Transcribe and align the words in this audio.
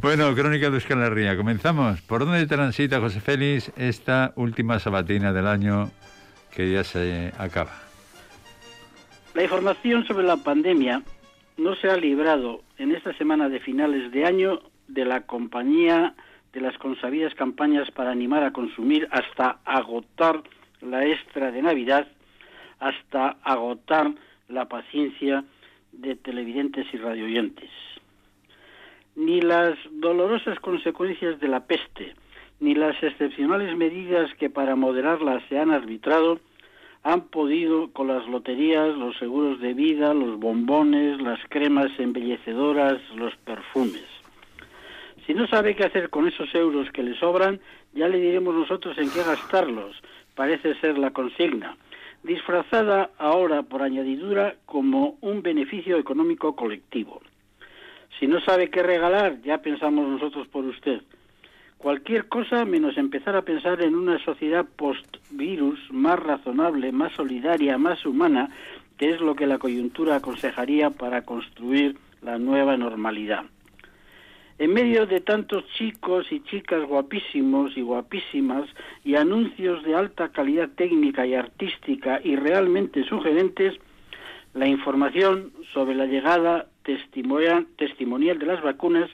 Bueno, 0.00 0.32
Crónica 0.32 0.70
de 0.70 0.76
Euskal 0.76 1.10
Ría, 1.10 1.36
comenzamos. 1.36 2.00
¿Por 2.02 2.24
dónde 2.24 2.46
transita 2.46 3.00
José 3.00 3.20
Félix 3.20 3.72
esta 3.76 4.32
última 4.36 4.78
sabatina 4.78 5.32
del 5.32 5.48
año 5.48 5.90
que 6.54 6.70
ya 6.70 6.84
se 6.84 7.32
acaba? 7.36 7.72
La 9.34 9.42
información 9.42 10.06
sobre 10.06 10.24
la 10.24 10.36
pandemia 10.36 11.02
no 11.56 11.74
se 11.74 11.90
ha 11.90 11.96
librado 11.96 12.62
en 12.78 12.94
esta 12.94 13.12
semana 13.14 13.48
de 13.48 13.58
finales 13.58 14.12
de 14.12 14.24
año 14.24 14.60
de 14.86 15.04
la 15.04 15.22
compañía 15.22 16.14
de 16.52 16.60
las 16.60 16.78
consabidas 16.78 17.34
campañas 17.34 17.90
para 17.90 18.12
animar 18.12 18.44
a 18.44 18.52
consumir 18.52 19.08
hasta 19.10 19.58
agotar 19.64 20.44
la 20.80 21.04
extra 21.04 21.50
de 21.50 21.60
Navidad, 21.60 22.06
hasta 22.78 23.36
agotar 23.42 24.12
la 24.48 24.68
paciencia 24.68 25.42
de 25.90 26.14
televidentes 26.14 26.86
y 26.92 26.98
radioyentes 26.98 27.70
ni 29.18 29.40
las 29.40 29.76
dolorosas 29.90 30.60
consecuencias 30.60 31.40
de 31.40 31.48
la 31.48 31.66
peste, 31.66 32.14
ni 32.60 32.76
las 32.76 33.02
excepcionales 33.02 33.76
medidas 33.76 34.32
que 34.38 34.48
para 34.48 34.76
moderarla 34.76 35.42
se 35.48 35.58
han 35.58 35.72
arbitrado, 35.72 36.38
han 37.02 37.22
podido 37.22 37.90
con 37.92 38.06
las 38.06 38.28
loterías, 38.28 38.96
los 38.96 39.18
seguros 39.18 39.60
de 39.60 39.74
vida, 39.74 40.14
los 40.14 40.38
bombones, 40.38 41.20
las 41.20 41.40
cremas 41.48 41.90
embellecedoras, 41.98 43.00
los 43.16 43.34
perfumes. 43.38 44.06
Si 45.26 45.34
no 45.34 45.48
sabe 45.48 45.74
qué 45.74 45.86
hacer 45.86 46.10
con 46.10 46.28
esos 46.28 46.54
euros 46.54 46.88
que 46.92 47.02
le 47.02 47.18
sobran, 47.18 47.58
ya 47.94 48.06
le 48.06 48.20
diremos 48.20 48.54
nosotros 48.54 48.96
en 48.98 49.10
qué 49.10 49.24
gastarlos, 49.24 50.00
parece 50.36 50.76
ser 50.76 50.96
la 50.96 51.10
consigna, 51.10 51.76
disfrazada 52.22 53.10
ahora 53.18 53.64
por 53.64 53.82
añadidura 53.82 54.54
como 54.64 55.18
un 55.22 55.42
beneficio 55.42 55.98
económico 55.98 56.54
colectivo. 56.54 57.20
Si 58.18 58.26
no 58.26 58.40
sabe 58.40 58.70
qué 58.70 58.82
regalar, 58.82 59.40
ya 59.42 59.58
pensamos 59.58 60.08
nosotros 60.08 60.48
por 60.48 60.64
usted. 60.64 61.02
Cualquier 61.78 62.26
cosa 62.26 62.64
menos 62.64 62.98
empezar 62.98 63.36
a 63.36 63.42
pensar 63.42 63.80
en 63.82 63.94
una 63.94 64.18
sociedad 64.24 64.66
post-virus 64.76 65.78
más 65.92 66.18
razonable, 66.18 66.90
más 66.90 67.12
solidaria, 67.12 67.78
más 67.78 68.04
humana, 68.04 68.50
que 68.96 69.10
es 69.10 69.20
lo 69.20 69.36
que 69.36 69.46
la 69.46 69.58
coyuntura 69.58 70.16
aconsejaría 70.16 70.90
para 70.90 71.22
construir 71.22 71.96
la 72.20 72.38
nueva 72.38 72.76
normalidad. 72.76 73.44
En 74.58 74.72
medio 74.74 75.06
de 75.06 75.20
tantos 75.20 75.64
chicos 75.78 76.26
y 76.32 76.40
chicas 76.40 76.84
guapísimos 76.84 77.76
y 77.76 77.82
guapísimas 77.82 78.68
y 79.04 79.14
anuncios 79.14 79.84
de 79.84 79.94
alta 79.94 80.30
calidad 80.30 80.70
técnica 80.70 81.24
y 81.24 81.34
artística 81.34 82.20
y 82.24 82.34
realmente 82.34 83.04
sugerentes, 83.04 83.78
la 84.54 84.66
información 84.66 85.52
sobre 85.72 85.94
la 85.94 86.06
llegada 86.06 86.66
testimonial 86.82 88.38
de 88.38 88.46
las 88.46 88.62
vacunas 88.62 89.10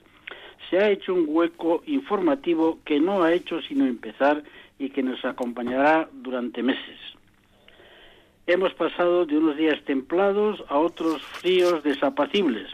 se 0.71 0.79
ha 0.79 0.91
hecho 0.91 1.15
un 1.15 1.27
hueco 1.29 1.83
informativo 1.87 2.79
que 2.85 3.01
no 3.01 3.23
ha 3.23 3.33
hecho 3.33 3.61
sino 3.63 3.85
empezar 3.87 4.43
y 4.79 4.91
que 4.91 5.03
nos 5.03 5.25
acompañará 5.25 6.09
durante 6.13 6.63
meses. 6.63 6.99
Hemos 8.47 8.75
pasado 8.75 9.25
de 9.25 9.39
unos 9.39 9.57
días 9.57 9.83
templados 9.85 10.63
a 10.69 10.79
otros 10.79 11.23
fríos 11.23 11.83
desapacibles, 11.83 12.69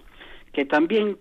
que 0.53 0.64
también 0.64 1.16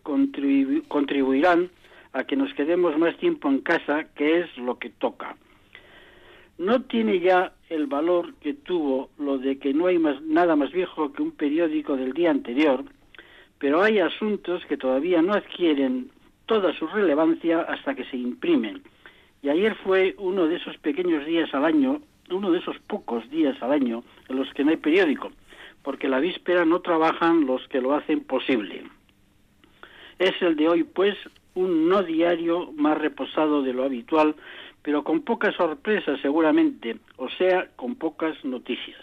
contribuirán 0.87 1.69
a 2.13 2.23
que 2.23 2.35
nos 2.35 2.53
quedemos 2.55 2.97
más 2.97 3.15
tiempo 3.17 3.47
en 3.49 3.59
casa, 3.59 4.05
que 4.15 4.39
es 4.39 4.57
lo 4.57 4.79
que 4.79 4.89
toca. 4.89 5.35
No 6.59 6.81
tiene 6.81 7.21
ya 7.21 7.53
el 7.69 7.87
valor 7.87 8.33
que 8.41 8.53
tuvo 8.53 9.09
lo 9.17 9.37
de 9.37 9.57
que 9.57 9.73
no 9.73 9.87
hay 9.87 9.97
más, 9.97 10.21
nada 10.21 10.57
más 10.57 10.73
viejo 10.73 11.13
que 11.13 11.21
un 11.21 11.31
periódico 11.31 11.95
del 11.95 12.11
día 12.11 12.31
anterior, 12.31 12.83
pero 13.59 13.81
hay 13.81 13.99
asuntos 13.99 14.65
que 14.65 14.75
todavía 14.75 15.21
no 15.21 15.33
adquieren 15.33 16.11
toda 16.47 16.73
su 16.73 16.85
relevancia 16.87 17.61
hasta 17.61 17.95
que 17.95 18.03
se 18.03 18.17
imprimen. 18.17 18.83
Y 19.41 19.47
ayer 19.47 19.73
fue 19.75 20.15
uno 20.17 20.47
de 20.47 20.57
esos 20.57 20.77
pequeños 20.79 21.25
días 21.25 21.53
al 21.53 21.63
año, 21.63 22.01
uno 22.29 22.51
de 22.51 22.59
esos 22.59 22.77
pocos 22.87 23.29
días 23.29 23.55
al 23.61 23.71
año 23.71 24.03
en 24.27 24.35
los 24.35 24.53
que 24.53 24.65
no 24.65 24.71
hay 24.71 24.77
periódico, 24.77 25.31
porque 25.81 26.09
la 26.09 26.19
víspera 26.19 26.65
no 26.65 26.81
trabajan 26.81 27.45
los 27.45 27.65
que 27.69 27.79
lo 27.79 27.93
hacen 27.95 28.19
posible. 28.19 28.83
Es 30.17 30.33
el 30.41 30.57
de 30.57 30.67
hoy, 30.67 30.83
pues, 30.83 31.15
un 31.55 31.87
no 31.87 32.03
diario 32.03 32.73
más 32.73 32.97
reposado 32.97 33.61
de 33.61 33.71
lo 33.71 33.85
habitual, 33.85 34.35
pero 34.89 35.03
con 35.03 35.21
pocas 35.21 35.53
sorpresas 35.53 36.19
seguramente, 36.19 36.97
o 37.17 37.29
sea, 37.29 37.67
con 37.75 37.93
pocas 37.93 38.43
noticias. 38.43 38.97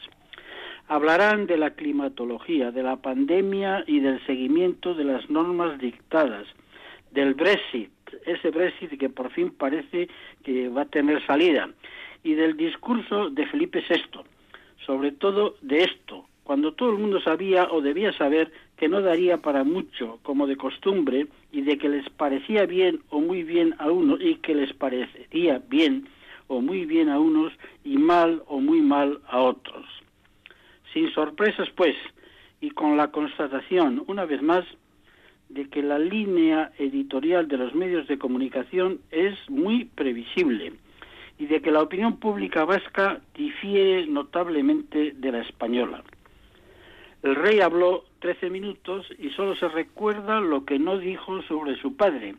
Hablarán 0.89 1.47
de 1.47 1.57
la 1.57 1.75
climatología, 1.75 2.73
de 2.73 2.83
la 2.83 2.97
pandemia 2.97 3.85
y 3.87 4.01
del 4.01 4.19
seguimiento 4.27 4.95
de 4.95 5.05
las 5.05 5.31
normas 5.31 5.79
dictadas, 5.79 6.45
del 7.13 7.35
Brexit, 7.35 7.93
ese 8.25 8.51
Brexit 8.51 8.99
que 8.99 9.09
por 9.09 9.31
fin 9.31 9.53
parece 9.53 10.09
que 10.43 10.69
va 10.69 10.83
a 10.83 10.87
tener 10.87 11.25
salida, 11.25 11.71
y 12.25 12.35
del 12.35 12.57
discurso 12.57 13.31
de 13.31 13.47
Felipe 13.47 13.85
VI, 13.89 14.25
sobre 14.85 15.13
todo 15.13 15.55
de 15.61 15.85
esto, 15.85 16.27
cuando 16.43 16.75
todo 16.75 16.91
el 16.91 16.99
mundo 16.99 17.21
sabía 17.21 17.69
o 17.71 17.81
debía 17.81 18.13
saber 18.15 18.51
que 18.77 18.89
no 18.89 19.01
daría 19.01 19.39
para 19.39 19.65
mucho, 19.65 20.19
como 20.23 20.47
de 20.47 20.57
costumbre, 20.57 21.27
y 21.51 21.63
de 21.63 21.79
que 21.79 21.89
les 21.89 22.09
parecía 22.11 22.67
bien 22.67 23.01
o 23.11 23.21
muy 23.21 23.43
bien 23.43 23.75
a 23.79 23.91
unos 23.91 24.21
y 24.21 24.37
que 24.37 24.55
les 24.55 24.73
parecería 24.75 25.63
bien 25.69 26.09
o 26.49 26.61
muy 26.61 26.85
bien 26.85 27.09
a 27.09 27.19
unos 27.19 27.53
y 27.85 27.97
mal 27.97 28.43
o 28.47 28.61
muy 28.61 28.81
mal 28.81 29.21
a 29.29 29.41
otros. 29.41 29.87
Sin 30.93 31.11
sorpresas, 31.13 31.69
pues, 31.75 31.97
y 32.61 32.71
con 32.71 32.97
la 32.97 33.11
constatación, 33.11 34.05
una 34.07 34.25
vez 34.25 34.43
más, 34.43 34.65
de 35.49 35.69
que 35.69 35.83
la 35.83 35.99
línea 35.99 36.73
editorial 36.79 37.49
de 37.49 37.57
los 37.57 37.75
medios 37.75 38.07
de 38.09 38.19
comunicación 38.19 39.01
es 39.11 39.35
muy 39.49 39.85
previsible 39.85 40.73
y 41.39 41.47
de 41.47 41.61
que 41.61 41.71
la 41.71 41.83
opinión 41.83 42.17
pública 42.17 42.65
vasca 42.65 43.21
difiere 43.35 44.07
notablemente 44.07 45.13
de 45.13 45.33
la 45.33 45.41
española. 45.43 46.03
El 47.23 47.35
rey 47.37 47.61
habló 47.61 48.05
trece 48.21 48.51
minutos 48.51 49.07
y 49.19 49.31
solo 49.31 49.57
se 49.57 49.69
recuerda 49.69 50.41
lo 50.41 50.65
que 50.65 50.79
no 50.79 50.99
dijo 50.99 51.43
sobre 51.43 51.77
su 51.77 51.97
padre, 51.97 52.35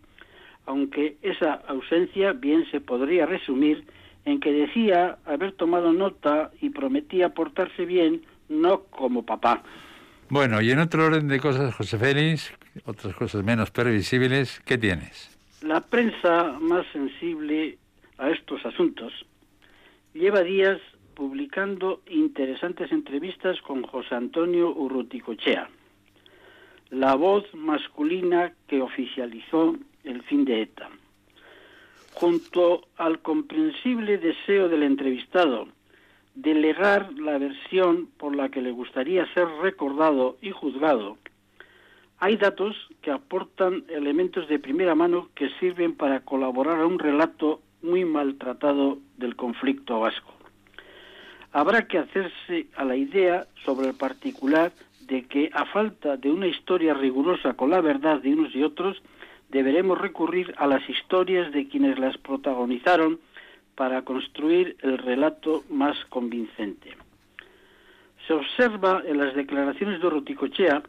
aunque 0.65 1.17
esa 1.21 1.53
ausencia 1.67 2.33
bien 2.33 2.65
se 2.71 2.81
podría 2.81 3.25
resumir 3.25 3.85
en 4.25 4.39
que 4.39 4.51
decía 4.51 5.17
haber 5.25 5.53
tomado 5.53 5.93
nota 5.93 6.51
y 6.61 6.69
prometía 6.69 7.29
portarse 7.29 7.85
bien 7.85 8.23
no 8.49 8.83
como 8.83 9.25
papá. 9.25 9.63
Bueno, 10.29 10.61
y 10.61 10.71
en 10.71 10.79
otro 10.79 11.05
orden 11.05 11.29
de 11.29 11.39
cosas, 11.39 11.73
José 11.73 11.97
Félix, 11.97 12.53
otras 12.85 13.15
cosas 13.15 13.43
menos 13.43 13.71
previsibles, 13.71 14.59
¿qué 14.65 14.77
tienes? 14.77 15.37
La 15.61 15.79
prensa 15.79 16.57
más 16.59 16.85
sensible 16.91 17.77
a 18.17 18.29
estos 18.29 18.65
asuntos 18.65 19.13
lleva 20.13 20.41
días 20.41 20.79
publicando 21.17 22.01
interesantes 22.11 22.91
entrevistas 22.91 23.59
con 23.63 23.81
José 23.81 24.13
Antonio 24.13 24.69
Urruticochea, 24.69 25.67
la 26.91 27.15
voz 27.15 27.43
masculina 27.55 28.53
que 28.67 28.81
oficializó 28.81 29.75
el 30.03 30.21
fin 30.21 30.45
de 30.45 30.61
ETA. 30.61 30.91
Junto 32.13 32.83
al 32.97 33.19
comprensible 33.23 34.19
deseo 34.19 34.69
del 34.69 34.83
entrevistado 34.83 35.67
delegar 36.35 37.11
la 37.13 37.39
versión 37.39 38.09
por 38.19 38.35
la 38.35 38.49
que 38.49 38.61
le 38.61 38.69
gustaría 38.69 39.25
ser 39.33 39.47
recordado 39.63 40.37
y 40.39 40.51
juzgado, 40.51 41.17
hay 42.19 42.37
datos 42.37 42.75
que 43.01 43.09
aportan 43.09 43.85
elementos 43.89 44.47
de 44.47 44.59
primera 44.59 44.93
mano 44.93 45.29
que 45.33 45.49
sirven 45.59 45.95
para 45.95 46.19
colaborar 46.19 46.79
a 46.79 46.85
un 46.85 46.99
relato 46.99 47.59
muy 47.81 48.05
maltratado 48.05 48.99
del 49.17 49.35
conflicto 49.35 49.99
vasco. 49.99 50.36
Habrá 51.57 51.87
que 51.87 51.97
hacerse 51.97 52.67
a 52.75 52.85
la 52.85 52.95
idea 52.95 53.47
sobre 53.65 53.87
el 53.87 53.95
particular 53.95 54.71
de 55.07 55.25
que 55.25 55.49
a 55.51 55.65
falta 55.65 56.15
de 56.15 56.29
una 56.29 56.45
historia 56.45 56.93
rigurosa 56.93 57.55
con 57.55 57.71
la 57.71 57.81
verdad 57.81 58.21
de 58.21 58.31
unos 58.31 58.53
y 58.53 58.61
otros, 58.61 59.01
deberemos 59.49 59.97
recurrir 59.97 60.53
a 60.59 60.67
las 60.67 60.87
historias 60.87 61.51
de 61.51 61.67
quienes 61.67 61.97
las 61.97 62.15
protagonizaron 62.19 63.19
para 63.73 64.03
construir 64.03 64.77
el 64.83 64.99
relato 64.99 65.63
más 65.71 65.97
convincente. 66.09 66.95
Se 68.27 68.33
observa 68.33 69.01
en 69.03 69.17
las 69.17 69.33
declaraciones 69.33 69.99
de 69.99 70.11
Roticochea 70.11 70.83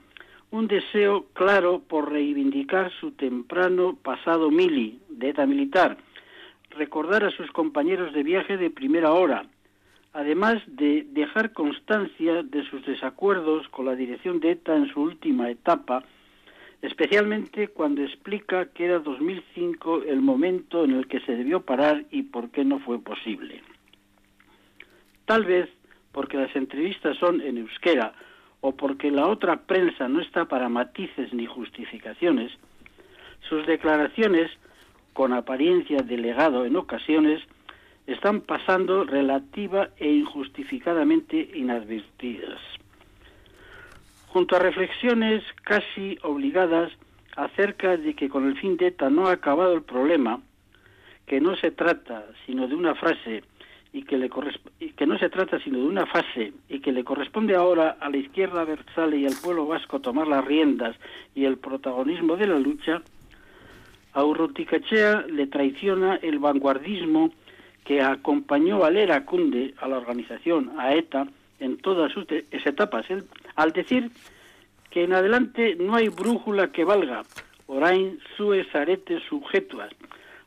un 0.50 0.68
deseo 0.68 1.28
claro 1.32 1.80
por 1.80 2.12
reivindicar 2.12 2.92
su 3.00 3.12
temprano 3.12 3.96
pasado 4.02 4.50
mili, 4.50 5.00
de 5.08 5.30
ETA 5.30 5.46
militar, 5.46 5.96
recordar 6.72 7.24
a 7.24 7.30
sus 7.30 7.50
compañeros 7.52 8.12
de 8.12 8.22
viaje 8.22 8.58
de 8.58 8.68
primera 8.68 9.14
hora, 9.14 9.46
además 10.18 10.60
de 10.66 11.06
dejar 11.10 11.52
constancia 11.52 12.42
de 12.42 12.64
sus 12.64 12.84
desacuerdos 12.84 13.68
con 13.68 13.86
la 13.86 13.94
dirección 13.94 14.40
de 14.40 14.50
ETA 14.50 14.74
en 14.74 14.88
su 14.88 15.00
última 15.00 15.48
etapa, 15.48 16.02
especialmente 16.82 17.68
cuando 17.68 18.02
explica 18.02 18.66
que 18.66 18.86
era 18.86 18.98
2005 18.98 20.02
el 20.02 20.20
momento 20.20 20.82
en 20.82 20.90
el 20.90 21.06
que 21.06 21.20
se 21.20 21.36
debió 21.36 21.60
parar 21.60 22.04
y 22.10 22.24
por 22.24 22.50
qué 22.50 22.64
no 22.64 22.80
fue 22.80 22.98
posible. 22.98 23.62
Tal 25.24 25.44
vez 25.44 25.68
porque 26.10 26.36
las 26.36 26.54
entrevistas 26.56 27.16
son 27.18 27.40
en 27.40 27.56
euskera 27.56 28.12
o 28.60 28.74
porque 28.74 29.12
la 29.12 29.28
otra 29.28 29.66
prensa 29.66 30.08
no 30.08 30.20
está 30.20 30.46
para 30.46 30.68
matices 30.68 31.32
ni 31.32 31.46
justificaciones, 31.46 32.50
Sus 33.48 33.64
declaraciones, 33.68 34.50
con 35.12 35.32
apariencia 35.32 35.98
de 35.98 36.16
legado 36.16 36.66
en 36.66 36.74
ocasiones, 36.74 37.40
están 38.08 38.40
pasando 38.40 39.04
relativa 39.04 39.90
e 39.98 40.10
injustificadamente 40.10 41.50
inadvertidas. 41.54 42.58
Junto 44.28 44.56
a 44.56 44.58
reflexiones 44.58 45.44
casi 45.62 46.18
obligadas 46.22 46.90
acerca 47.36 47.96
de 47.98 48.14
que 48.14 48.30
con 48.30 48.48
el 48.48 48.58
fin 48.58 48.78
de 48.78 48.88
ETA 48.88 49.10
no 49.10 49.28
ha 49.28 49.32
acabado 49.32 49.74
el 49.74 49.82
problema, 49.82 50.40
que 51.26 51.40
no 51.40 51.54
se 51.56 51.70
trata 51.70 52.24
sino 52.46 52.66
de 52.66 52.74
una 52.74 52.94
frase 52.94 53.44
y 53.92 54.02
que, 54.02 54.16
no 55.06 55.18
se 55.18 55.28
trata 55.28 55.58
sino 55.60 55.78
de 55.78 55.84
una 55.84 56.06
fase 56.06 56.54
y 56.68 56.80
que 56.80 56.92
le 56.92 57.04
corresponde 57.04 57.54
ahora 57.54 57.98
a 58.00 58.08
la 58.08 58.16
izquierda 58.16 58.64
versal 58.64 59.14
y 59.14 59.26
al 59.26 59.34
pueblo 59.42 59.66
vasco 59.66 60.00
tomar 60.00 60.26
las 60.28 60.44
riendas 60.44 60.96
y 61.34 61.44
el 61.44 61.58
protagonismo 61.58 62.36
de 62.36 62.46
la 62.46 62.58
lucha, 62.58 63.02
a 64.14 64.24
Urruticachea 64.24 65.26
le 65.28 65.46
traiciona 65.46 66.16
el 66.16 66.38
vanguardismo 66.38 67.32
que 67.84 68.00
acompañó 68.02 68.84
a 68.84 68.90
Lera 68.90 69.24
Cunde, 69.24 69.74
a 69.78 69.88
la 69.88 69.98
organización, 69.98 70.72
a 70.78 70.94
ETA, 70.94 71.26
en 71.60 71.78
todas 71.78 72.12
sus 72.12 72.26
etapas, 72.30 73.06
al 73.56 73.72
decir 73.72 74.10
que 74.90 75.04
en 75.04 75.12
adelante 75.12 75.76
no 75.76 75.94
hay 75.94 76.08
brújula 76.08 76.70
que 76.72 76.84
valga, 76.84 77.22
orain 77.66 78.18
sues 78.36 78.72
aretes 78.74 79.22
sujetuas, 79.28 79.90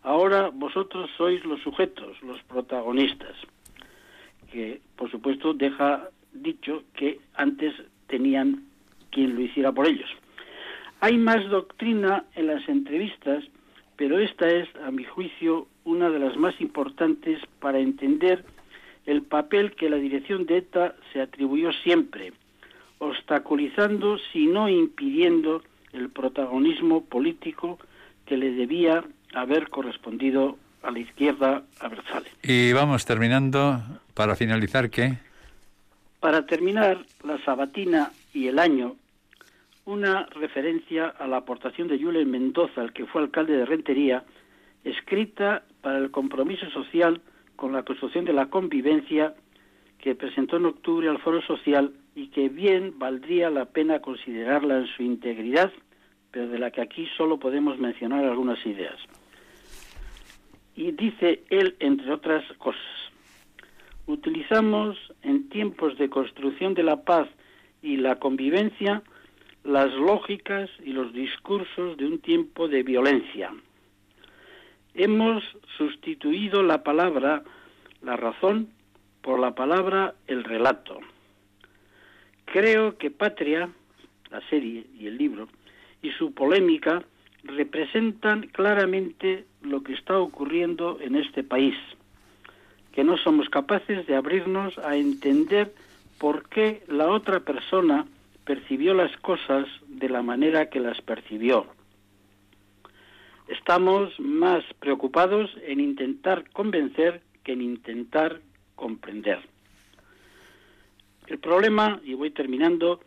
ahora 0.03 0.49
vosotros 0.53 1.09
sois 1.17 1.43
los 1.45 1.61
sujetos, 1.61 2.21
los 2.23 2.41
protagonistas, 2.43 3.35
que 4.51 4.81
por 4.95 5.11
supuesto 5.11 5.53
deja 5.53 6.09
dicho 6.33 6.83
que 6.95 7.19
antes 7.35 7.73
tenían 8.07 8.63
quien 9.11 9.35
lo 9.35 9.41
hiciera 9.41 9.71
por 9.71 9.87
ellos. 9.87 10.09
Hay 11.01 11.17
más 11.17 11.47
doctrina 11.49 12.25
en 12.35 12.47
las 12.47 12.67
entrevistas, 12.69 13.43
pero 13.95 14.19
esta 14.19 14.47
es, 14.49 14.67
a 14.85 14.91
mi 14.91 15.03
juicio, 15.03 15.67
una 15.83 16.09
de 16.09 16.19
las 16.19 16.37
más 16.37 16.59
importantes 16.61 17.39
para 17.59 17.79
entender 17.79 18.43
el 19.05 19.23
papel 19.23 19.75
que 19.75 19.89
la 19.89 19.97
dirección 19.97 20.45
de 20.45 20.57
ETA 20.57 20.95
se 21.11 21.21
atribuyó 21.21 21.71
siempre, 21.73 22.33
obstaculizando, 22.99 24.17
si 24.31 24.47
no 24.47 24.69
impidiendo, 24.69 25.63
el 25.93 26.09
protagonismo 26.09 27.03
político 27.03 27.79
que 28.25 28.37
le 28.37 28.51
debía 28.51 29.03
haber 29.33 29.69
correspondido 29.69 30.57
a 30.83 30.91
la 30.91 30.99
izquierda 30.99 31.63
Berzales. 31.81 32.31
Y 32.43 32.71
vamos 32.73 33.05
terminando, 33.05 33.81
para 34.13 34.35
finalizar, 34.35 34.89
¿qué? 34.89 35.17
Para 36.19 36.45
terminar, 36.45 37.03
la 37.23 37.43
sabatina 37.43 38.11
y 38.33 38.47
el 38.47 38.59
año, 38.59 38.95
una 39.85 40.27
referencia 40.27 41.07
a 41.07 41.27
la 41.27 41.37
aportación 41.37 41.87
de 41.87 41.99
Julen 41.99 42.29
Mendoza, 42.29 42.83
el 42.83 42.93
que 42.93 43.05
fue 43.05 43.21
alcalde 43.23 43.57
de 43.57 43.65
Rentería, 43.65 44.23
escrita 44.83 45.63
para 45.81 45.97
el 45.97 46.11
compromiso 46.11 46.69
social 46.71 47.21
con 47.55 47.73
la 47.73 47.83
construcción 47.83 48.25
de 48.25 48.33
la 48.33 48.47
convivencia 48.47 49.35
que 49.99 50.15
presentó 50.15 50.57
en 50.57 50.65
octubre 50.65 51.07
al 51.07 51.19
Foro 51.19 51.41
Social 51.41 51.93
y 52.15 52.27
que 52.27 52.49
bien 52.49 52.97
valdría 52.97 53.49
la 53.49 53.65
pena 53.65 53.99
considerarla 53.99 54.79
en 54.79 54.87
su 54.87 55.03
integridad, 55.03 55.71
pero 56.31 56.47
de 56.47 56.59
la 56.59 56.71
que 56.71 56.81
aquí 56.81 57.07
solo 57.17 57.37
podemos 57.37 57.77
mencionar 57.77 58.25
algunas 58.25 58.65
ideas. 58.65 58.97
Y 60.75 60.91
dice 60.91 61.43
él, 61.49 61.75
entre 61.79 62.11
otras 62.11 62.43
cosas, 62.57 62.81
utilizamos 64.07 64.97
en 65.21 65.49
tiempos 65.49 65.97
de 65.97 66.09
construcción 66.09 66.73
de 66.73 66.83
la 66.83 67.03
paz 67.03 67.27
y 67.81 67.97
la 67.97 68.15
convivencia 68.17 69.03
las 69.63 69.93
lógicas 69.93 70.69
y 70.83 70.91
los 70.91 71.13
discursos 71.13 71.97
de 71.97 72.05
un 72.05 72.19
tiempo 72.19 72.67
de 72.67 72.83
violencia. 72.83 73.53
Hemos 74.93 75.43
sustituido 75.77 76.63
la 76.63 76.83
palabra, 76.83 77.43
la 78.01 78.17
razón, 78.17 78.69
por 79.21 79.39
la 79.39 79.55
palabra, 79.55 80.15
el 80.27 80.43
relato. 80.43 80.99
Creo 82.45 82.97
que 82.97 83.11
Patria, 83.11 83.69
la 84.29 84.41
serie 84.49 84.85
y 84.99 85.07
el 85.07 85.17
libro, 85.17 85.47
y 86.01 86.11
su 86.11 86.33
polémica 86.33 87.03
representan 87.43 88.47
claramente 88.47 89.45
lo 89.61 89.83
que 89.83 89.93
está 89.93 90.17
ocurriendo 90.17 90.99
en 91.01 91.15
este 91.15 91.43
país, 91.43 91.75
que 92.91 93.03
no 93.03 93.17
somos 93.17 93.49
capaces 93.49 94.05
de 94.07 94.15
abrirnos 94.15 94.77
a 94.79 94.95
entender 94.95 95.73
por 96.17 96.49
qué 96.49 96.83
la 96.87 97.07
otra 97.07 97.39
persona 97.39 98.05
percibió 98.45 98.93
las 98.93 99.15
cosas 99.17 99.67
de 99.87 100.09
la 100.09 100.21
manera 100.21 100.69
que 100.69 100.79
las 100.79 100.99
percibió. 101.01 101.67
Estamos 103.47 104.17
más 104.19 104.63
preocupados 104.79 105.49
en 105.65 105.79
intentar 105.79 106.49
convencer 106.51 107.21
que 107.43 107.53
en 107.53 107.61
intentar 107.61 108.41
comprender. 108.75 109.39
El 111.27 111.39
problema, 111.39 111.99
y 112.03 112.13
voy 112.13 112.31
terminando, 112.31 113.01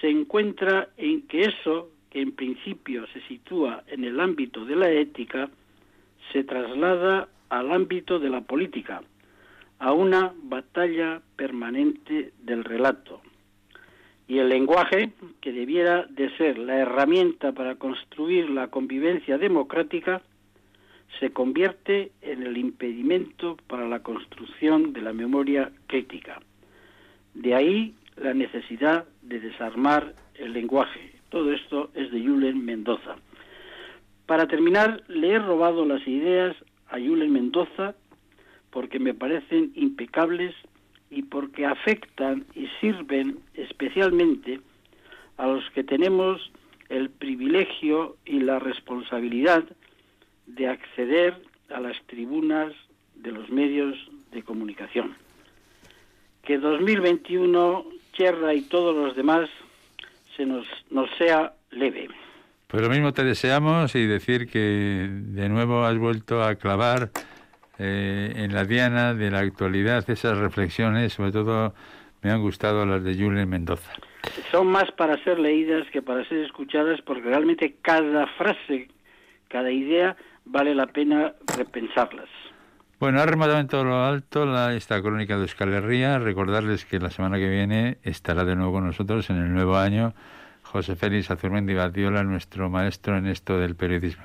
se 0.00 0.08
encuentra 0.08 0.88
en 0.96 1.22
que 1.22 1.42
eso 1.42 1.90
que 2.10 2.20
en 2.20 2.32
principio 2.32 3.06
se 3.08 3.20
sitúa 3.22 3.84
en 3.86 4.04
el 4.04 4.20
ámbito 4.20 4.64
de 4.64 4.76
la 4.76 4.90
ética, 4.90 5.50
se 6.32 6.44
traslada 6.44 7.28
al 7.48 7.72
ámbito 7.72 8.18
de 8.18 8.30
la 8.30 8.40
política, 8.40 9.02
a 9.78 9.92
una 9.92 10.32
batalla 10.42 11.20
permanente 11.36 12.32
del 12.42 12.64
relato. 12.64 13.20
Y 14.28 14.38
el 14.38 14.48
lenguaje, 14.48 15.12
que 15.40 15.52
debiera 15.52 16.06
de 16.06 16.36
ser 16.36 16.58
la 16.58 16.76
herramienta 16.76 17.52
para 17.52 17.76
construir 17.76 18.50
la 18.50 18.68
convivencia 18.68 19.38
democrática, 19.38 20.22
se 21.20 21.30
convierte 21.30 22.10
en 22.22 22.42
el 22.42 22.56
impedimento 22.56 23.56
para 23.68 23.88
la 23.88 24.00
construcción 24.00 24.92
de 24.92 25.02
la 25.02 25.12
memoria 25.12 25.70
crítica. 25.86 26.40
De 27.34 27.54
ahí 27.54 27.94
la 28.16 28.34
necesidad 28.34 29.06
de 29.22 29.40
desarmar 29.40 30.14
el 30.34 30.52
lenguaje. 30.52 31.12
Todo 31.28 31.52
esto 31.52 31.90
es 31.94 32.10
de 32.10 32.20
Julen 32.20 32.64
Mendoza. 32.64 33.16
Para 34.26 34.46
terminar, 34.46 35.02
le 35.08 35.32
he 35.32 35.38
robado 35.38 35.84
las 35.84 36.06
ideas 36.06 36.56
a 36.88 36.98
Julen 36.98 37.32
Mendoza 37.32 37.94
porque 38.70 38.98
me 38.98 39.14
parecen 39.14 39.72
impecables 39.74 40.54
y 41.10 41.22
porque 41.22 41.66
afectan 41.66 42.44
y 42.54 42.68
sirven 42.80 43.38
especialmente 43.54 44.60
a 45.36 45.46
los 45.46 45.68
que 45.70 45.84
tenemos 45.84 46.50
el 46.88 47.10
privilegio 47.10 48.16
y 48.24 48.40
la 48.40 48.58
responsabilidad 48.58 49.64
de 50.46 50.68
acceder 50.68 51.36
a 51.70 51.80
las 51.80 51.96
tribunas 52.06 52.72
de 53.14 53.32
los 53.32 53.50
medios 53.50 53.96
de 54.32 54.42
comunicación. 54.42 55.16
Que 56.42 56.58
2021, 56.58 57.86
Cherra 58.12 58.54
y 58.54 58.62
todos 58.62 58.94
los 58.96 59.16
demás 59.16 59.48
se 60.36 60.46
nos, 60.46 60.66
nos 60.90 61.10
sea 61.18 61.54
leve. 61.70 62.08
Pues 62.68 62.82
lo 62.82 62.88
mismo 62.88 63.12
te 63.12 63.24
deseamos 63.24 63.94
y 63.94 64.06
decir 64.06 64.48
que 64.48 65.08
de 65.10 65.48
nuevo 65.48 65.84
has 65.84 65.98
vuelto 65.98 66.42
a 66.42 66.56
clavar 66.56 67.10
eh, 67.78 68.32
en 68.36 68.54
la 68.54 68.64
diana 68.64 69.14
de 69.14 69.30
la 69.30 69.40
actualidad 69.40 70.08
esas 70.08 70.38
reflexiones, 70.38 71.12
sobre 71.12 71.32
todo 71.32 71.74
me 72.22 72.30
han 72.30 72.40
gustado 72.40 72.86
las 72.86 73.04
de 73.04 73.14
Julen 73.14 73.48
Mendoza. 73.48 73.92
Son 74.50 74.66
más 74.66 74.90
para 74.92 75.22
ser 75.22 75.38
leídas 75.38 75.86
que 75.92 76.02
para 76.02 76.26
ser 76.28 76.38
escuchadas 76.38 77.00
porque 77.02 77.22
realmente 77.22 77.76
cada 77.82 78.26
frase, 78.26 78.88
cada 79.48 79.70
idea 79.70 80.16
vale 80.44 80.74
la 80.74 80.86
pena 80.86 81.34
repensarlas. 81.56 82.28
Bueno, 82.98 83.20
ha 83.20 83.26
rematado 83.26 83.60
en 83.60 83.68
todo 83.68 83.84
lo 83.84 84.04
alto 84.04 84.46
la, 84.46 84.74
esta 84.74 85.02
crónica 85.02 85.36
de 85.36 85.42
Euskal 85.42 86.22
Recordarles 86.24 86.86
que 86.86 86.98
la 86.98 87.10
semana 87.10 87.36
que 87.36 87.48
viene 87.48 87.98
estará 88.02 88.44
de 88.44 88.56
nuevo 88.56 88.72
con 88.72 88.86
nosotros 88.86 89.28
en 89.28 89.36
el 89.36 89.52
nuevo 89.52 89.76
año 89.76 90.14
José 90.62 90.96
Félix 90.96 91.30
Azurmendi 91.30 91.74
Batiola, 91.74 92.24
nuestro 92.24 92.70
maestro 92.70 93.16
en 93.16 93.26
esto 93.26 93.58
del 93.58 93.76
periodismo. 93.76 94.24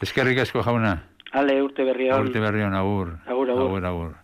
Es 0.00 0.12
que 0.12 0.24
ricasco 0.24 0.62
jauna. 0.62 1.09
Ale, 1.32 1.62
urte 1.62 1.84
berrión. 1.84 2.26
Urte 2.26 2.40
berrión, 2.40 2.74
agur. 2.74 3.18
Agur, 3.26 3.50
agur. 3.50 3.62
agur, 3.62 3.86
agur. 3.86 4.14